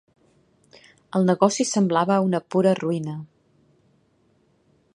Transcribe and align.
El 1.19 1.27
negoci 1.31 1.67
semblava 1.73 2.17
una 2.29 2.41
pura 2.55 2.73
ruïna. 2.81 3.17